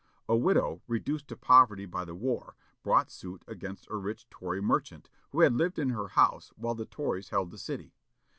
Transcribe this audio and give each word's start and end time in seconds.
A 0.27 0.35
widow, 0.35 0.81
reduced 0.87 1.27
to 1.27 1.37
poverty 1.37 1.85
by 1.85 2.05
the 2.05 2.15
war, 2.15 2.55
brought 2.81 3.11
suit 3.11 3.43
against 3.47 3.87
a 3.91 3.95
rich 3.97 4.27
Tory 4.31 4.59
merchant, 4.59 5.11
who 5.29 5.41
had 5.41 5.53
lived 5.53 5.77
in 5.77 5.89
her 5.89 6.07
house 6.07 6.51
while 6.55 6.73
the 6.73 6.87
Tories 6.87 7.29
held 7.29 7.51
the 7.51 7.59
city. 7.59 7.93